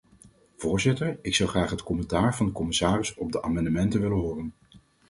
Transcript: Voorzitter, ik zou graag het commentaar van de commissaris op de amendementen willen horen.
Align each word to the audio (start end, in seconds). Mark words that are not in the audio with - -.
Voorzitter, 0.55 1.19
ik 1.21 1.35
zou 1.35 1.49
graag 1.49 1.69
het 1.71 1.83
commentaar 1.83 2.35
van 2.35 2.45
de 2.45 2.51
commissaris 2.51 3.13
op 3.15 3.31
de 3.31 3.41
amendementen 3.41 4.01
willen 4.01 4.17
horen. 4.17 4.53